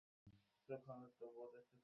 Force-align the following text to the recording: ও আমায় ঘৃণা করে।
ও 0.69 0.73
আমায় 0.73 1.11
ঘৃণা 1.11 1.31
করে। 1.35 1.59